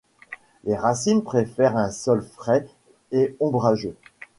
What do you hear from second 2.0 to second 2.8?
frais